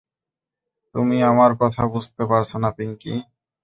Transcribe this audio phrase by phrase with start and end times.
[0.95, 3.13] তুমি আমার কথা বুঝতে পারছ না, পিঙ্কি।